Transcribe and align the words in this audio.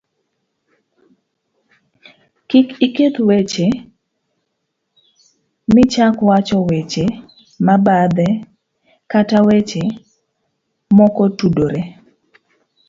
kik 2.49 2.67
iketh 2.85 3.17
weche 3.29 3.67
michak 5.73 6.15
wacho 6.29 6.57
weche 6.69 7.05
mabathe 7.65 8.27
kata 9.11 9.37
weche 9.47 9.83
mokotudore 10.97 11.81